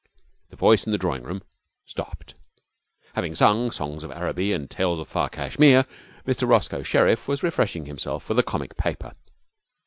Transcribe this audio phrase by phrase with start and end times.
[0.49, 1.43] The voice in the drawing room
[1.85, 2.33] stopped.
[3.13, 5.85] Having sung songs of Araby and tales of far Cashmere,
[6.25, 9.13] Mr Roscoe Sherriff was refreshing himself with a comic paper.